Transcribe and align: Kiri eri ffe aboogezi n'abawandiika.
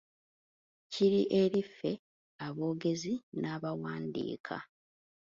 Kiri 0.91 1.21
eri 1.41 1.61
ffe 1.71 1.91
aboogezi 2.45 3.13
n'abawandiika. 3.39 4.57